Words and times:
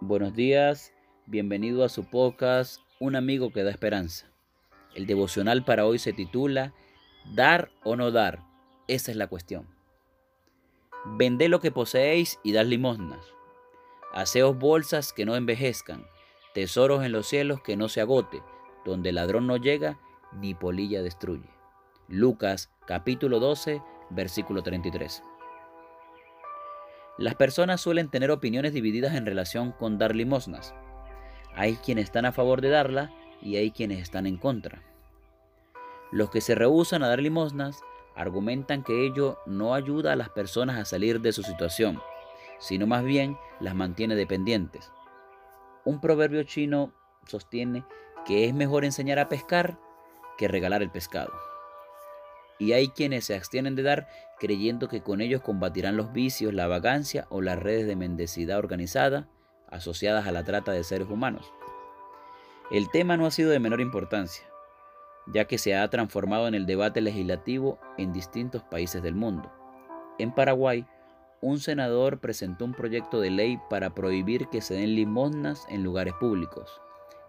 Buenos 0.00 0.32
días, 0.32 0.92
bienvenido 1.26 1.82
a 1.82 1.88
su 1.88 2.04
podcast 2.04 2.80
Un 3.00 3.16
amigo 3.16 3.50
que 3.50 3.64
da 3.64 3.72
esperanza. 3.72 4.30
El 4.94 5.08
devocional 5.08 5.64
para 5.64 5.86
hoy 5.86 5.98
se 5.98 6.12
titula 6.12 6.72
Dar 7.34 7.72
o 7.82 7.96
no 7.96 8.12
dar, 8.12 8.44
esa 8.86 9.10
es 9.10 9.16
la 9.16 9.26
cuestión. 9.26 9.66
Vended 11.04 11.48
lo 11.48 11.58
que 11.58 11.72
poseéis 11.72 12.38
y 12.44 12.52
dad 12.52 12.66
limosnas. 12.66 13.26
Haceos 14.14 14.56
bolsas 14.56 15.12
que 15.12 15.26
no 15.26 15.34
envejezcan, 15.34 16.06
tesoros 16.54 17.04
en 17.04 17.10
los 17.10 17.26
cielos 17.26 17.60
que 17.60 17.76
no 17.76 17.88
se 17.88 18.00
agote, 18.00 18.40
donde 18.84 19.08
el 19.08 19.16
ladrón 19.16 19.48
no 19.48 19.56
llega 19.56 19.98
ni 20.32 20.54
polilla 20.54 21.02
destruye. 21.02 21.50
Lucas 22.06 22.70
capítulo 22.86 23.40
12, 23.40 23.82
versículo 24.10 24.62
33. 24.62 25.24
Las 27.18 27.34
personas 27.34 27.80
suelen 27.80 28.08
tener 28.08 28.30
opiniones 28.30 28.72
divididas 28.72 29.16
en 29.16 29.26
relación 29.26 29.72
con 29.72 29.98
dar 29.98 30.14
limosnas. 30.14 30.72
Hay 31.52 31.74
quienes 31.74 32.04
están 32.04 32.26
a 32.26 32.32
favor 32.32 32.60
de 32.60 32.68
darla 32.68 33.10
y 33.42 33.56
hay 33.56 33.72
quienes 33.72 33.98
están 33.98 34.24
en 34.26 34.36
contra. 34.36 34.84
Los 36.12 36.30
que 36.30 36.40
se 36.40 36.54
rehusan 36.54 37.02
a 37.02 37.08
dar 37.08 37.18
limosnas 37.18 37.80
argumentan 38.14 38.84
que 38.84 39.04
ello 39.04 39.38
no 39.46 39.74
ayuda 39.74 40.12
a 40.12 40.16
las 40.16 40.28
personas 40.28 40.78
a 40.78 40.84
salir 40.84 41.20
de 41.20 41.32
su 41.32 41.42
situación, 41.42 42.00
sino 42.60 42.86
más 42.86 43.02
bien 43.02 43.36
las 43.58 43.74
mantiene 43.74 44.14
dependientes. 44.14 44.92
Un 45.84 46.00
proverbio 46.00 46.44
chino 46.44 46.92
sostiene 47.26 47.84
que 48.26 48.44
es 48.44 48.54
mejor 48.54 48.84
enseñar 48.84 49.18
a 49.18 49.28
pescar 49.28 49.76
que 50.36 50.46
regalar 50.46 50.82
el 50.82 50.90
pescado 50.90 51.32
y 52.58 52.72
hay 52.72 52.88
quienes 52.88 53.24
se 53.24 53.36
abstienen 53.36 53.74
de 53.76 53.82
dar 53.82 54.08
creyendo 54.38 54.88
que 54.88 55.02
con 55.02 55.20
ellos 55.20 55.42
combatirán 55.42 55.96
los 55.96 56.12
vicios, 56.12 56.54
la 56.54 56.66
vagancia 56.66 57.26
o 57.30 57.40
las 57.40 57.58
redes 57.58 57.86
de 57.86 57.96
mendicidad 57.96 58.58
organizada 58.58 59.28
asociadas 59.70 60.26
a 60.26 60.32
la 60.32 60.44
trata 60.44 60.72
de 60.72 60.84
seres 60.84 61.08
humanos. 61.08 61.52
El 62.70 62.90
tema 62.90 63.16
no 63.16 63.26
ha 63.26 63.30
sido 63.30 63.50
de 63.50 63.60
menor 63.60 63.80
importancia, 63.80 64.44
ya 65.26 65.46
que 65.46 65.58
se 65.58 65.76
ha 65.76 65.88
transformado 65.88 66.48
en 66.48 66.54
el 66.54 66.66
debate 66.66 67.00
legislativo 67.00 67.78
en 67.96 68.12
distintos 68.12 68.62
países 68.62 69.02
del 69.02 69.14
mundo. 69.14 69.50
En 70.18 70.34
Paraguay, 70.34 70.86
un 71.40 71.60
senador 71.60 72.18
presentó 72.18 72.64
un 72.64 72.72
proyecto 72.72 73.20
de 73.20 73.30
ley 73.30 73.60
para 73.70 73.94
prohibir 73.94 74.48
que 74.48 74.60
se 74.60 74.74
den 74.74 74.96
limosnas 74.96 75.64
en 75.68 75.84
lugares 75.84 76.14
públicos. 76.14 76.80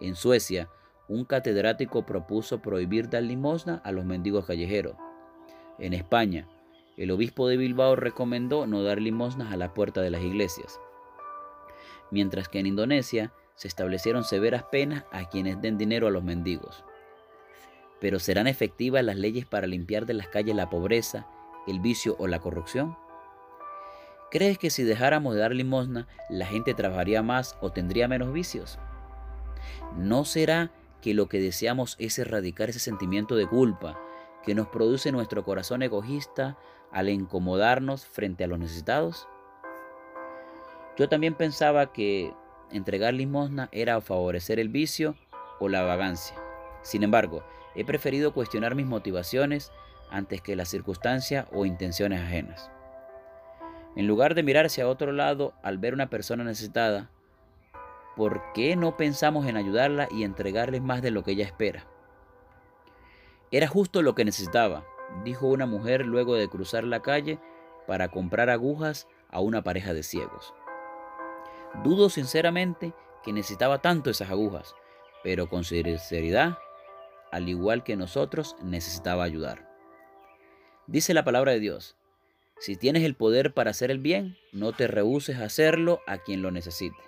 En 0.00 0.14
Suecia, 0.14 0.68
un 1.08 1.24
catedrático 1.24 2.06
propuso 2.06 2.60
prohibir 2.60 3.08
dar 3.08 3.22
limosna 3.22 3.80
a 3.84 3.92
los 3.92 4.04
mendigos 4.04 4.46
callejeros. 4.46 4.96
En 5.78 5.92
España, 5.92 6.48
el 6.96 7.10
obispo 7.10 7.48
de 7.48 7.58
Bilbao 7.58 7.96
recomendó 7.96 8.66
no 8.66 8.82
dar 8.82 9.00
limosnas 9.00 9.52
a 9.52 9.56
la 9.56 9.74
puerta 9.74 10.00
de 10.00 10.10
las 10.10 10.22
iglesias, 10.22 10.80
mientras 12.10 12.48
que 12.48 12.58
en 12.58 12.66
Indonesia 12.66 13.32
se 13.54 13.68
establecieron 13.68 14.24
severas 14.24 14.64
penas 14.64 15.04
a 15.12 15.28
quienes 15.28 15.60
den 15.60 15.76
dinero 15.76 16.06
a 16.06 16.10
los 16.10 16.24
mendigos. 16.24 16.84
Pero 18.00 18.18
¿serán 18.18 18.46
efectivas 18.46 19.04
las 19.04 19.16
leyes 19.16 19.46
para 19.46 19.66
limpiar 19.66 20.06
de 20.06 20.14
las 20.14 20.28
calles 20.28 20.56
la 20.56 20.70
pobreza, 20.70 21.26
el 21.66 21.80
vicio 21.80 22.16
o 22.18 22.26
la 22.26 22.38
corrupción? 22.38 22.96
¿Crees 24.30 24.58
que 24.58 24.70
si 24.70 24.82
dejáramos 24.82 25.34
de 25.34 25.40
dar 25.40 25.54
limosna, 25.54 26.08
la 26.28 26.46
gente 26.46 26.74
trabajaría 26.74 27.22
más 27.22 27.56
o 27.60 27.70
tendría 27.70 28.08
menos 28.08 28.32
vicios? 28.32 28.78
¿No 29.96 30.24
será 30.24 30.70
que 31.00 31.14
lo 31.14 31.28
que 31.28 31.40
deseamos 31.40 31.96
es 31.98 32.18
erradicar 32.18 32.70
ese 32.70 32.80
sentimiento 32.80 33.36
de 33.36 33.46
culpa, 33.46 33.98
que 34.46 34.54
nos 34.54 34.68
produce 34.68 35.10
nuestro 35.10 35.44
corazón 35.44 35.82
egoísta 35.82 36.56
al 36.92 37.08
incomodarnos 37.08 38.06
frente 38.06 38.44
a 38.44 38.46
los 38.46 38.60
necesitados? 38.60 39.28
Yo 40.96 41.08
también 41.08 41.34
pensaba 41.34 41.92
que 41.92 42.32
entregar 42.70 43.12
limosna 43.12 43.68
era 43.72 44.00
favorecer 44.00 44.60
el 44.60 44.68
vicio 44.68 45.16
o 45.58 45.68
la 45.68 45.82
vagancia. 45.82 46.36
Sin 46.82 47.02
embargo, 47.02 47.42
he 47.74 47.84
preferido 47.84 48.32
cuestionar 48.32 48.76
mis 48.76 48.86
motivaciones 48.86 49.72
antes 50.10 50.40
que 50.40 50.54
las 50.54 50.68
circunstancias 50.68 51.46
o 51.52 51.66
intenciones 51.66 52.22
ajenas. 52.22 52.70
En 53.96 54.06
lugar 54.06 54.36
de 54.36 54.44
mirar 54.44 54.66
hacia 54.66 54.88
otro 54.88 55.10
lado 55.10 55.54
al 55.64 55.78
ver 55.78 55.92
una 55.92 56.08
persona 56.08 56.44
necesitada, 56.44 57.10
¿por 58.14 58.52
qué 58.52 58.76
no 58.76 58.96
pensamos 58.96 59.46
en 59.46 59.56
ayudarla 59.56 60.06
y 60.10 60.22
entregarle 60.22 60.80
más 60.80 61.02
de 61.02 61.10
lo 61.10 61.24
que 61.24 61.32
ella 61.32 61.44
espera? 61.44 61.86
Era 63.52 63.68
justo 63.68 64.02
lo 64.02 64.14
que 64.14 64.24
necesitaba, 64.24 64.84
dijo 65.24 65.46
una 65.46 65.66
mujer 65.66 66.04
luego 66.04 66.34
de 66.34 66.48
cruzar 66.48 66.82
la 66.84 67.00
calle 67.00 67.38
para 67.86 68.08
comprar 68.08 68.50
agujas 68.50 69.06
a 69.30 69.40
una 69.40 69.62
pareja 69.62 69.94
de 69.94 70.02
ciegos. 70.02 70.52
Dudo 71.84 72.10
sinceramente 72.10 72.92
que 73.22 73.32
necesitaba 73.32 73.80
tanto 73.80 74.10
esas 74.10 74.30
agujas, 74.30 74.74
pero 75.22 75.48
con 75.48 75.62
sinceridad, 75.62 76.58
al 77.30 77.48
igual 77.48 77.84
que 77.84 77.96
nosotros, 77.96 78.56
necesitaba 78.62 79.22
ayudar. 79.22 79.70
Dice 80.88 81.14
la 81.14 81.24
palabra 81.24 81.52
de 81.52 81.60
Dios, 81.60 81.96
si 82.58 82.76
tienes 82.76 83.04
el 83.04 83.14
poder 83.14 83.54
para 83.54 83.70
hacer 83.70 83.92
el 83.92 83.98
bien, 83.98 84.36
no 84.52 84.72
te 84.72 84.88
rehuses 84.88 85.38
a 85.38 85.44
hacerlo 85.44 86.00
a 86.06 86.18
quien 86.18 86.42
lo 86.42 86.50
necesite. 86.50 86.98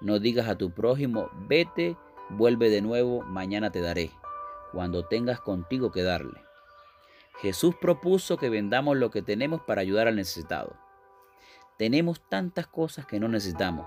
No 0.00 0.20
digas 0.20 0.48
a 0.48 0.58
tu 0.58 0.70
prójimo, 0.72 1.28
vete, 1.48 1.96
vuelve 2.30 2.70
de 2.70 2.82
nuevo, 2.82 3.22
mañana 3.22 3.72
te 3.72 3.80
daré 3.80 4.10
cuando 4.72 5.04
tengas 5.04 5.40
contigo 5.40 5.92
que 5.92 6.02
darle. 6.02 6.40
Jesús 7.40 7.74
propuso 7.80 8.36
que 8.36 8.48
vendamos 8.48 8.96
lo 8.96 9.10
que 9.10 9.22
tenemos 9.22 9.60
para 9.62 9.80
ayudar 9.80 10.08
al 10.08 10.16
necesitado. 10.16 10.76
Tenemos 11.76 12.20
tantas 12.28 12.66
cosas 12.66 13.06
que 13.06 13.20
no 13.20 13.28
necesitamos. 13.28 13.86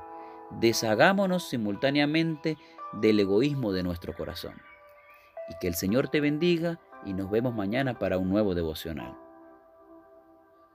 Deshagámonos 0.59 1.50
simultáneamente 1.50 2.57
del 2.94 3.19
egoísmo 3.19 3.72
de 3.72 3.84
nuestro 3.84 4.13
corazón. 4.16 4.56
Y 5.50 5.57
que 5.59 5.68
el 5.68 5.75
Señor 5.75 6.09
te 6.09 6.22
bendiga 6.22 6.79
y 7.06 7.13
nos 7.13 7.29
vemos 7.29 7.53
mañana 7.53 7.97
para 8.00 8.17
un 8.17 8.29
nuevo 8.29 8.56
devocional. 8.56 9.25